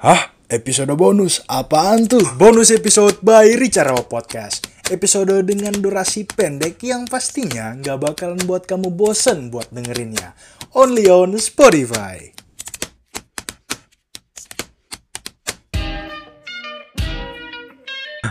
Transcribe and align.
Hah? 0.00 0.32
Episode 0.48 0.96
bonus? 0.96 1.44
Apaan 1.44 2.08
tuh? 2.08 2.24
Bonus 2.40 2.72
episode 2.72 3.20
by 3.20 3.52
Richard 3.60 3.92
Podcast. 4.08 4.64
Episode 4.88 5.44
dengan 5.44 5.76
durasi 5.76 6.24
pendek 6.24 6.80
yang 6.88 7.04
pastinya 7.04 7.76
nggak 7.76 8.08
bakalan 8.08 8.40
buat 8.48 8.64
kamu 8.64 8.96
bosen 8.96 9.52
buat 9.52 9.68
dengerinnya. 9.68 10.32
Only 10.72 11.04
on 11.04 11.36
Spotify. 11.36 12.32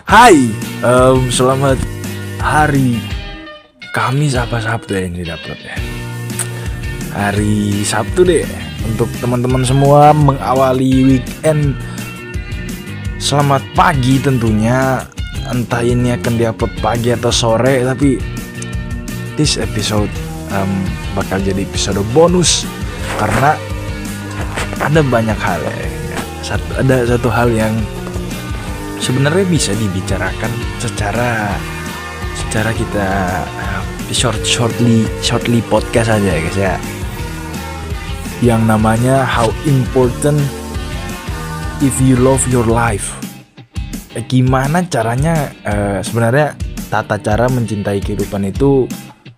Hai, 0.09 0.49
em, 0.81 1.29
selamat 1.29 1.77
hari 2.41 2.97
Kamis 3.93 4.33
apa 4.33 4.57
Sabtu 4.57 4.97
ya 4.97 5.05
ini 5.05 5.21
dapat 5.21 5.57
ya? 5.61 5.77
Hari 7.13 7.85
Sabtu 7.85 8.25
deh 8.25 8.68
untuk 8.87 9.09
teman-teman 9.19 9.63
semua 9.65 10.11
mengawali 10.15 11.17
weekend. 11.17 11.75
Selamat 13.19 13.63
pagi 13.75 14.21
tentunya. 14.21 15.03
Entah 15.49 15.81
ini 15.81 16.13
akan 16.13 16.37
diupload 16.37 16.73
pagi 16.77 17.09
atau 17.09 17.33
sore, 17.33 17.81
tapi 17.81 18.21
this 19.33 19.57
episode 19.57 20.11
em, 20.53 20.71
bakal 21.17 21.41
jadi 21.41 21.65
episode 21.65 22.05
bonus 22.13 22.69
karena 23.17 23.57
ada 24.77 25.01
banyak 25.01 25.39
hal 25.41 25.59
ya. 25.65 25.75
Ada 26.79 27.17
satu 27.17 27.33
hal 27.33 27.49
yang 27.49 27.73
sebenarnya 29.01 29.45
bisa 29.49 29.71
dibicarakan 29.73 30.51
secara 30.77 31.55
secara 32.35 32.71
kita 32.75 33.07
short 34.11 34.41
shortly 34.41 35.05
shortly 35.21 35.61
podcast 35.69 36.09
aja 36.09 36.29
ya 36.29 36.39
guys 36.41 36.57
ya 36.57 36.75
yang 38.39 38.63
namanya 38.63 39.27
how 39.27 39.51
important 39.67 40.39
if 41.83 41.91
you 41.99 42.15
love 42.15 42.43
your 42.47 42.67
life. 42.67 43.11
Eh, 44.15 44.23
gimana 44.25 44.87
caranya 44.87 45.51
eh, 45.67 45.99
sebenarnya 45.99 46.55
tata 46.87 47.19
cara 47.19 47.51
mencintai 47.51 47.99
kehidupan 47.99 48.47
itu 48.49 48.87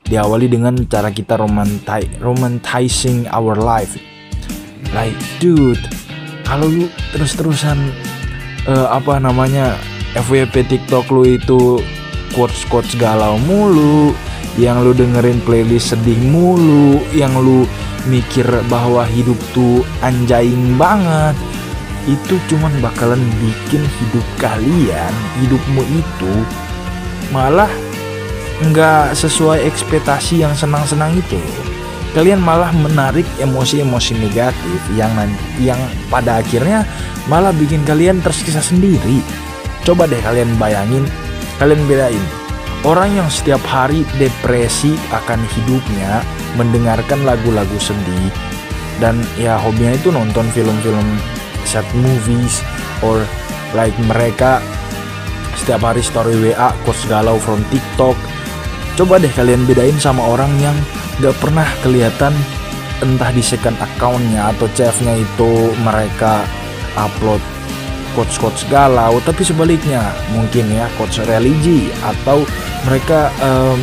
diawali 0.05 0.47
dengan 0.47 0.77
cara 0.87 1.09
kita 1.09 1.35
romanti 1.35 2.07
romanticizing 2.21 3.25
our 3.33 3.57
life. 3.57 3.97
Like 4.93 5.17
dude 5.41 5.81
kalau 6.45 6.69
lu 6.69 6.85
terus-terusan 7.15 7.77
eh, 8.69 8.87
apa 8.87 9.17
namanya 9.17 9.75
FWP 10.13 10.67
TikTok 10.67 11.09
lu 11.09 11.23
itu 11.25 11.81
quotes 12.37 12.67
quotes 12.69 12.93
galau 12.99 13.39
mulu 13.49 14.13
yang 14.59 14.83
lu 14.83 14.91
dengerin 14.91 15.39
playlist 15.47 15.95
sedih 15.95 16.19
mulu 16.27 16.99
yang 17.15 17.31
lu 17.39 17.63
mikir 18.09 18.45
bahwa 18.69 19.05
hidup 19.05 19.37
tuh 19.53 19.85
anjaing 20.01 20.77
banget. 20.77 21.35
Itu 22.09 22.41
cuman 22.49 22.73
bakalan 22.81 23.21
bikin 23.37 23.85
hidup 23.85 24.25
kalian 24.41 25.13
hidupmu 25.37 25.85
itu 25.85 26.33
malah 27.29 27.69
nggak 28.61 29.13
sesuai 29.13 29.61
ekspektasi 29.69 30.41
yang 30.41 30.53
senang-senang 30.57 31.13
itu. 31.13 31.37
Kalian 32.11 32.43
malah 32.43 32.73
menarik 32.75 33.23
emosi-emosi 33.39 34.19
negatif 34.19 34.79
yang 34.97 35.13
yang 35.61 35.79
pada 36.11 36.43
akhirnya 36.43 36.83
malah 37.29 37.55
bikin 37.55 37.85
kalian 37.87 38.19
tersiksa 38.19 38.59
sendiri. 38.59 39.23
Coba 39.85 40.09
deh 40.09 40.19
kalian 40.19 40.57
bayangin, 40.59 41.07
kalian 41.61 41.85
bedain 41.87 42.40
orang 42.81 43.13
yang 43.13 43.29
setiap 43.29 43.61
hari 43.67 44.01
depresi 44.17 44.97
akan 45.13 45.41
hidupnya, 45.57 46.25
mendengarkan 46.57 47.21
lagu-lagu 47.25 47.77
sedih 47.77 48.31
dan 49.01 49.17
ya 49.33 49.57
hobinya 49.57 49.97
itu 49.97 50.13
nonton 50.13 50.45
film-film 50.53 51.17
sad 51.65 51.85
movies 51.97 52.61
or 53.01 53.25
like 53.73 53.95
mereka 54.05 54.61
setiap 55.57 55.81
hari 55.81 56.05
story 56.05 56.37
WA 56.37 56.73
quotes 56.85 57.05
galau 57.09 57.37
from 57.41 57.61
TikTok. 57.73 58.17
Coba 58.97 59.17
deh 59.17 59.31
kalian 59.33 59.65
bedain 59.65 59.97
sama 59.97 60.21
orang 60.21 60.51
yang 60.61 60.77
gak 61.23 61.33
pernah 61.41 61.65
kelihatan 61.81 62.33
entah 63.01 63.33
di 63.33 63.41
second 63.41 63.73
accountnya 63.81 64.53
atau 64.53 64.69
chefnya 64.77 65.17
itu 65.17 65.73
mereka 65.81 66.45
upload 66.93 67.41
quotes-quotes 68.13 68.67
galau 68.67 69.19
tapi 69.23 69.41
sebaliknya 69.43 70.11
mungkin 70.35 70.67
ya 70.71 70.87
quotes 70.99 71.23
religi 71.23 71.91
atau 72.03 72.43
mereka 72.85 73.31
em, 73.39 73.77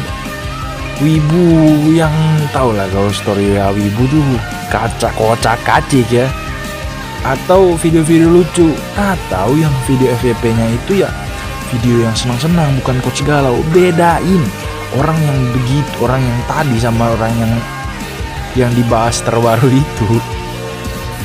wibu 0.99 1.47
yang 1.94 2.12
tau 2.50 2.75
lah 2.75 2.91
kalau 2.91 3.11
story 3.15 3.55
ya 3.55 3.71
wibu 3.71 4.03
tuh 4.11 4.22
kaca 4.71 5.11
kocak 5.15 5.59
kacik 5.62 6.06
ya. 6.11 6.27
Atau 7.27 7.75
video-video 7.83 8.31
lucu 8.31 8.71
atau 8.94 9.50
yang 9.59 9.75
video 9.91 10.15
FYP 10.22 10.55
nya 10.55 10.67
itu 10.71 11.03
ya 11.03 11.11
video 11.75 12.06
yang 12.06 12.15
senang-senang 12.15 12.78
bukan 12.83 13.03
quotes 13.03 13.27
galau. 13.27 13.59
Bedain 13.75 14.43
orang 14.94 15.19
yang 15.19 15.38
begitu 15.50 15.93
orang 15.99 16.22
yang 16.22 16.38
tadi 16.47 16.77
sama 16.78 17.11
orang 17.19 17.34
yang 17.37 17.53
yang 18.55 18.71
dibahas 18.78 19.19
terbaru 19.27 19.67
itu. 19.67 20.09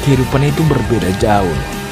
Kehidupannya 0.03 0.51
itu 0.51 0.61
berbeda 0.67 1.09
jauh 1.21 1.82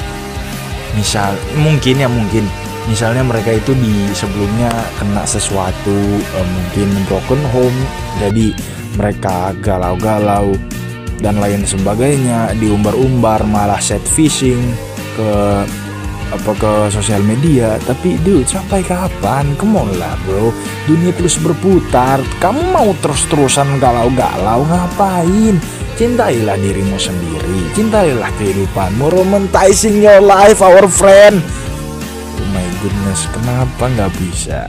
misal 0.96 1.34
mungkin 1.58 2.00
ya 2.02 2.08
mungkin. 2.08 2.44
Misalnya 2.90 3.22
mereka 3.22 3.54
itu 3.54 3.78
di 3.78 4.10
sebelumnya 4.10 4.70
kena 4.98 5.22
sesuatu 5.22 5.98
eh, 6.18 6.46
mungkin 6.46 6.88
broken 7.06 7.42
home 7.54 7.78
jadi 8.18 8.50
mereka 8.98 9.54
galau-galau 9.62 10.52
dan 11.22 11.38
lain 11.38 11.62
sebagainya 11.62 12.50
diumbar-umbar 12.58 13.46
malah 13.46 13.78
set 13.78 14.02
fishing 14.02 14.58
ke 15.14 15.62
apa 16.32 16.52
ke 16.56 16.72
sosial 16.88 17.20
media. 17.22 17.76
Tapi 17.84 18.16
dude 18.24 18.48
sampai 18.48 18.80
kapan? 18.82 19.52
Come 19.60 19.78
on 19.78 19.92
lah 20.00 20.16
bro. 20.24 20.50
Dunia 20.88 21.12
terus 21.14 21.36
berputar. 21.38 22.18
Kamu 22.40 22.72
mau 22.72 22.90
terus-terusan 23.04 23.78
galau-galau? 23.78 24.64
Ngapain 24.66 25.60
cintailah 26.02 26.58
dirimu 26.58 26.98
sendiri. 26.98 27.70
Cintailah 27.78 28.26
kehidupanmu. 28.34 29.06
Romanticizing 29.06 30.02
your 30.02 30.18
life 30.18 30.58
our 30.58 30.90
friend. 30.90 31.38
Oh 32.42 32.46
my 32.50 32.66
goodness 32.82 33.30
kenapa 33.30 33.86
nggak 33.86 34.10
bisa? 34.18 34.66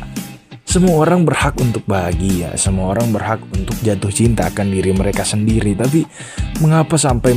Semua 0.61 1.01
orang 1.01 1.25
berhak 1.25 1.57
untuk 1.57 1.81
bahagia. 1.89 2.53
Semua 2.53 2.94
orang 2.94 3.09
berhak 3.09 3.41
untuk 3.49 3.73
jatuh 3.81 4.13
cinta 4.13 4.45
akan 4.45 4.77
diri 4.77 4.94
mereka 4.94 5.25
sendiri. 5.25 5.73
Tapi 5.73 6.05
mengapa 6.61 7.01
sampai 7.01 7.33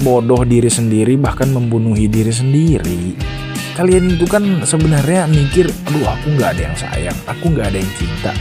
bodoh 0.00 0.40
diri 0.48 0.72
sendiri 0.72 1.20
bahkan 1.20 1.52
membunuhi 1.52 2.08
diri 2.08 2.32
sendiri? 2.32 3.20
Kalian 3.76 4.16
itu 4.16 4.24
kan 4.24 4.64
sebenarnya 4.64 5.28
mikir 5.28 5.68
aduh 5.84 6.08
aku 6.08 6.40
nggak 6.40 6.56
ada 6.56 6.62
yang 6.72 6.76
sayang. 6.80 7.18
Aku 7.28 7.52
nggak 7.52 7.68
ada 7.68 7.78
yang 7.84 7.92
cinta 8.00 8.32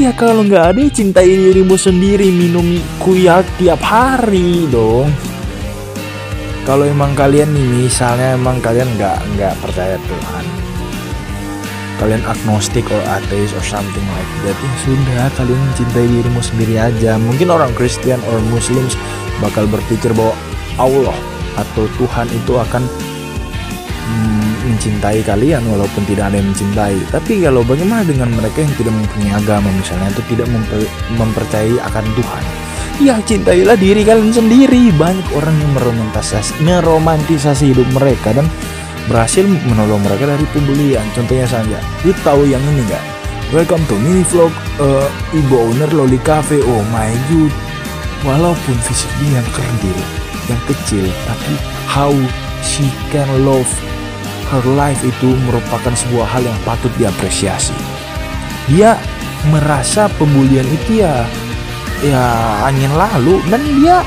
ya 0.00 0.16
kalau 0.16 0.40
nggak 0.48 0.72
ada 0.72 0.82
cintai 0.88 1.28
dirimu 1.28 1.76
sendiri 1.76 2.32
minum 2.32 2.80
kuyak 2.96 3.44
tiap 3.60 3.84
hari 3.84 4.64
dong. 4.72 5.12
Kalau 6.64 6.88
emang 6.88 7.12
kalian 7.12 7.52
nih 7.52 7.84
misalnya 7.84 8.32
emang 8.32 8.56
kalian 8.64 8.88
nggak 8.96 9.18
nggak 9.36 9.54
percaya 9.60 10.00
Tuhan 10.00 10.70
kalian 12.00 12.24
agnostik 12.24 12.88
or 12.88 13.02
atheist 13.12 13.52
or 13.52 13.60
something 13.60 14.06
like 14.16 14.32
that 14.48 14.56
ya 14.56 14.72
sudah 14.88 15.28
kalian 15.36 15.60
cintai 15.76 16.08
dirimu 16.08 16.40
sendiri 16.40 16.80
aja. 16.80 17.20
Mungkin 17.20 17.52
orang 17.52 17.76
Kristen 17.76 18.16
or 18.32 18.40
Muslims 18.48 18.96
bakal 19.44 19.68
berpikir 19.68 20.08
bahwa 20.16 20.32
Allah 20.80 21.18
atau 21.60 21.84
Tuhan 22.00 22.24
itu 22.32 22.56
akan 22.56 22.80
mencintai 24.70 25.20
kalian 25.26 25.66
walaupun 25.66 26.06
tidak 26.06 26.30
ada 26.30 26.38
yang 26.38 26.48
mencintai. 26.54 26.96
Tapi 27.10 27.42
kalau 27.42 27.66
bagaimana 27.66 28.06
dengan 28.06 28.30
mereka 28.30 28.62
yang 28.62 28.74
tidak 28.78 28.94
mempunyai 28.94 29.32
agama 29.34 29.68
misalnya 29.74 30.08
atau 30.14 30.24
tidak 30.30 30.46
memper- 30.48 30.92
mempercayai 31.18 31.76
akan 31.90 32.04
Tuhan? 32.14 32.44
Ya 33.00 33.16
cintailah 33.24 33.76
diri 33.80 34.02
kalian 34.06 34.30
sendiri. 34.30 34.92
Banyak 34.94 35.28
orang 35.34 35.56
yang 35.58 35.72
meromantisasi, 35.74 36.62
meromantisasi 36.62 37.72
hidup 37.74 37.88
mereka 37.96 38.36
dan 38.36 38.46
berhasil 39.08 39.42
menolong 39.42 40.04
mereka 40.04 40.30
dari 40.30 40.46
pembulian. 40.54 41.02
Contohnya 41.16 41.48
saja, 41.48 41.78
lu 42.06 42.12
tahu 42.22 42.46
yang 42.46 42.62
ini 42.76 42.86
nggak? 42.86 43.04
Welcome 43.50 43.82
to 43.90 43.98
mini 43.98 44.22
vlog 44.30 44.54
eh, 44.78 45.08
ibu 45.34 45.54
owner 45.58 45.90
Loli 45.90 46.20
Cafe. 46.22 46.62
Oh 46.62 46.82
my 46.94 47.10
god. 47.32 47.50
Walaupun 48.20 48.76
fisik 48.84 49.08
dia 49.18 49.40
yang 49.40 49.48
kerdil, 49.48 49.98
yang 50.46 50.62
kecil, 50.68 51.08
tapi 51.24 51.56
how 51.88 52.12
she 52.60 52.84
can 53.08 53.26
love 53.48 53.66
her 54.50 54.66
life 54.74 55.00
itu 55.06 55.30
merupakan 55.46 55.94
sebuah 55.94 56.26
hal 56.26 56.42
yang 56.42 56.58
patut 56.66 56.90
diapresiasi. 56.98 57.74
Dia 58.66 58.98
merasa 59.48 60.10
pembulian 60.18 60.66
itu 60.68 61.00
ya 61.00 61.24
ya 62.04 62.24
angin 62.66 62.92
lalu 62.92 63.38
dan 63.48 63.62
dia 63.78 64.02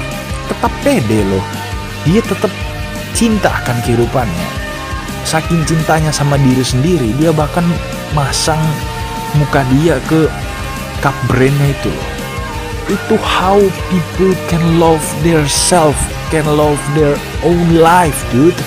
tetap 0.51 0.71
pede 0.83 1.23
loh. 1.25 1.43
Dia 2.03 2.19
tetap 2.19 2.51
cinta 3.15 3.49
akan 3.63 3.79
kehidupannya. 3.87 4.49
Saking 5.23 5.63
cintanya 5.63 6.11
sama 6.11 6.35
diri 6.35 6.61
sendiri, 6.61 7.15
dia 7.15 7.31
bahkan 7.31 7.63
masang 8.11 8.59
muka 9.39 9.63
dia 9.79 9.97
ke 10.11 10.27
cup 10.99 11.15
brandnya 11.31 11.71
itu 11.71 11.87
loh. 11.87 12.09
Itu 12.91 13.15
how 13.23 13.63
people 13.87 14.35
can 14.51 14.59
love 14.75 15.01
their 15.23 15.47
self, 15.47 15.95
can 16.27 16.43
love 16.43 16.79
their 16.99 17.15
own 17.47 17.79
life, 17.79 18.19
dude 18.35 18.59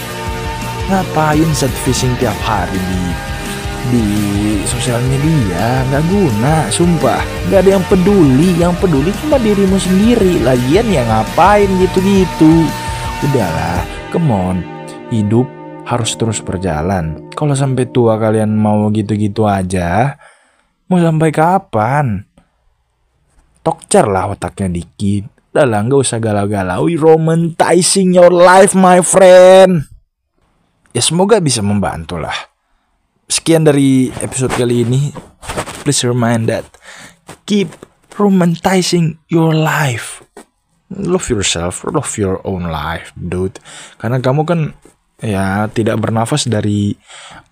ngapain 0.87 1.51
set 1.51 1.73
fishing 1.83 2.15
tiap 2.23 2.37
hari 2.47 2.79
di 2.79 3.03
di 3.91 4.07
sosial 4.67 5.03
media? 5.07 5.83
Nggak 5.91 6.05
guna 6.11 6.55
sumpah. 6.71 7.23
Nggak 7.51 7.61
ada 7.67 7.71
yang 7.79 7.87
peduli. 7.87 8.51
Yang 8.59 8.75
peduli 8.83 9.11
cuma 9.23 9.37
dirimu 9.39 9.79
sendiri. 9.79 10.43
Lagian 10.43 10.87
ya 10.91 11.03
ngapain 11.07 11.71
gitu-gitu? 11.83 12.67
Udahlah 13.27 13.83
come 14.15 14.31
on. 14.31 14.57
Hidup 15.11 15.47
harus 15.87 16.19
terus 16.19 16.43
berjalan. 16.43 17.31
Kalau 17.35 17.55
sampai 17.55 17.87
tua 17.91 18.19
kalian 18.19 18.55
mau 18.55 18.91
gitu-gitu 18.91 19.47
aja 19.47 20.19
mau 20.87 21.03
sampai 21.03 21.31
kapan? 21.35 22.07
Tokcer 23.63 24.07
lah 24.07 24.31
otaknya 24.31 24.79
dikit. 24.79 25.27
Udah 25.51 25.67
lah 25.67 25.83
nggak 25.83 25.99
usah 25.99 26.23
galau-galau 26.23 26.87
romanticing 26.95 28.15
your 28.15 28.31
life 28.31 28.77
my 28.77 29.03
friend 29.03 29.96
ya 30.97 31.05
semoga 31.05 31.37
bisa 31.45 31.61
membantu 31.61 32.17
lah 32.17 32.57
sekian 33.27 33.67
dari 33.67 34.11
episode 34.23 34.55
kali 34.55 34.87
ini. 34.87 35.11
Please 35.83 36.03
remind 36.07 36.51
that 36.51 36.67
keep 37.47 37.71
romanticizing 38.19 39.19
your 39.31 39.55
life. 39.55 40.23
Love 40.91 41.27
yourself, 41.31 41.83
love 41.87 42.11
your 42.15 42.39
own 42.47 42.71
life, 42.71 43.11
dude. 43.19 43.59
Karena 43.99 44.23
kamu 44.23 44.43
kan 44.47 44.61
ya 45.19 45.67
tidak 45.71 45.99
bernafas 45.99 46.47
dari 46.47 46.95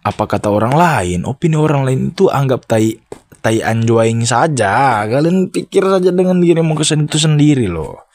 apa 0.07 0.25
kata 0.27 0.51
orang 0.51 0.75
lain. 0.75 1.27
Opini 1.27 1.59
orang 1.59 1.83
lain 1.87 2.01
itu 2.15 2.31
anggap 2.31 2.67
tai 2.71 2.95
tai 3.43 3.59
anjoing 3.59 4.23
saja. 4.23 5.03
Kalian 5.11 5.51
pikir 5.51 5.83
saja 5.83 6.11
dengan 6.15 6.39
dirimu 6.39 6.79
kesan 6.79 7.11
itu 7.11 7.19
sendiri 7.19 7.67
loh. 7.67 8.07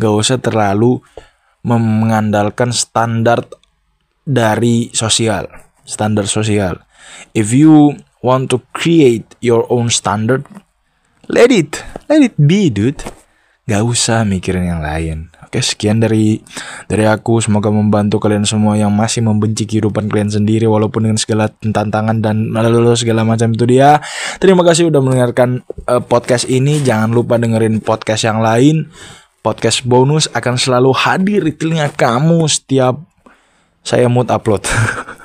Gak 0.00 0.12
usah 0.12 0.40
terlalu 0.40 1.00
mengandalkan 1.62 2.74
standar 2.74 3.44
dari 4.22 4.90
sosial, 4.94 5.46
standar 5.86 6.26
sosial. 6.30 6.78
If 7.34 7.50
you 7.50 7.98
want 8.22 8.54
to 8.54 8.62
create 8.72 9.26
your 9.42 9.66
own 9.68 9.90
standard 9.90 10.46
let 11.30 11.54
it 11.54 11.80
let 12.10 12.22
it 12.22 12.34
be 12.38 12.68
dude. 12.72 13.02
Gak 13.62 13.82
usah 13.86 14.26
mikirin 14.26 14.66
yang 14.66 14.82
lain. 14.82 15.30
Oke 15.46 15.62
sekian 15.62 16.02
dari 16.02 16.42
dari 16.90 17.06
aku. 17.06 17.38
Semoga 17.38 17.70
membantu 17.70 18.18
kalian 18.18 18.42
semua 18.42 18.74
yang 18.74 18.90
masih 18.90 19.22
membenci 19.22 19.70
kehidupan 19.70 20.10
kalian 20.10 20.34
sendiri 20.34 20.66
walaupun 20.66 21.06
dengan 21.06 21.18
segala 21.20 21.46
tantangan 21.46 22.18
dan 22.18 22.50
lalu 22.50 22.90
segala 22.98 23.22
macam 23.22 23.54
itu 23.54 23.62
dia. 23.70 24.02
Terima 24.42 24.66
kasih 24.66 24.90
udah 24.90 24.98
mendengarkan 24.98 25.62
uh, 25.86 26.02
podcast 26.02 26.50
ini. 26.50 26.82
Jangan 26.82 27.14
lupa 27.14 27.38
dengerin 27.38 27.78
podcast 27.78 28.26
yang 28.26 28.42
lain. 28.42 28.90
Podcast 29.46 29.86
bonus 29.86 30.26
akan 30.34 30.54
selalu 30.58 30.90
hadir 30.94 31.46
di 31.46 31.54
telinga 31.54 31.90
kamu 31.94 32.46
setiap 32.50 33.11
saya 33.82 34.06
mood 34.06 34.30
upload 34.30 34.62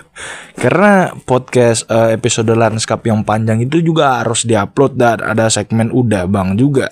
Karena 0.57 1.13
podcast 1.13 1.85
uh, 1.85 2.09
episode 2.09 2.49
lanskap 2.49 3.05
yang 3.05 3.21
panjang 3.21 3.61
itu 3.61 3.77
juga 3.85 4.25
harus 4.25 4.41
diupload 4.41 4.97
dan 4.97 5.21
ada 5.21 5.53
segmen 5.53 5.93
udah 5.93 6.25
bang 6.25 6.57
juga. 6.57 6.89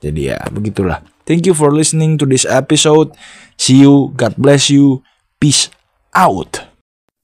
Jadi 0.00 0.32
ya 0.32 0.40
begitulah. 0.48 1.04
Thank 1.28 1.44
you 1.44 1.52
for 1.52 1.68
listening 1.68 2.16
to 2.16 2.24
this 2.24 2.48
episode. 2.48 3.12
See 3.60 3.84
you, 3.84 4.16
God 4.16 4.40
bless 4.40 4.72
you, 4.72 5.04
peace 5.36 5.68
out. 6.16 6.61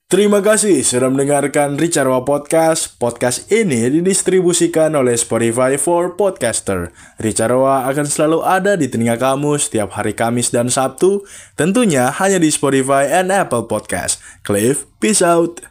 Terima 0.09 0.41
kasih 0.41 0.81
sudah 0.89 1.13
mendengarkan 1.13 1.77
Ricarwa 1.77 2.25
Podcast. 2.25 2.97
Podcast 2.97 3.45
ini 3.53 3.93
didistribusikan 3.93 4.97
oleh 4.97 5.13
Spotify 5.21 5.77
for 5.77 6.17
Podcaster. 6.17 6.97
Ricarwa 7.21 7.85
akan 7.85 8.09
selalu 8.09 8.41
ada 8.41 8.73
di 8.81 8.89
telinga 8.89 9.21
kamu 9.21 9.61
setiap 9.61 9.93
hari 9.93 10.17
Kamis 10.17 10.49
dan 10.49 10.73
Sabtu. 10.73 11.29
Tentunya 11.61 12.09
hanya 12.09 12.41
di 12.41 12.49
Spotify 12.49 13.05
and 13.21 13.29
Apple 13.29 13.69
Podcast. 13.69 14.17
Cliff, 14.49 14.89
peace 14.97 15.21
out. 15.21 15.61